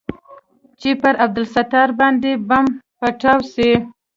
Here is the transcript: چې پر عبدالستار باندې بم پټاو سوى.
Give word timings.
چې 0.79 0.89
پر 1.01 1.13
عبدالستار 1.25 1.89
باندې 1.99 2.31
بم 2.47 2.65
پټاو 2.99 3.39
سوى. 3.53 3.77